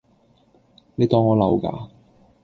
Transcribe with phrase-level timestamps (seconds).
[0.95, 1.91] 你當我流㗎